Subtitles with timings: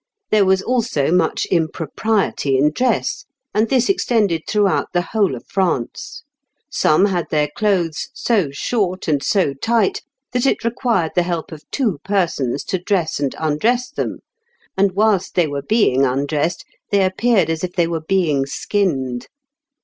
[0.31, 6.23] There was also much impropriety in dress, and this extended throughout the whole of France.
[6.71, 10.01] Some had their clothes so short and so tight
[10.31, 14.21] that it required the help of two persons to dress and undress them,
[14.75, 19.27] and whilst they were being undressed they appeared as if they were being skinned.